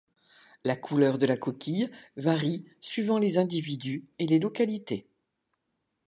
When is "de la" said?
1.19-1.37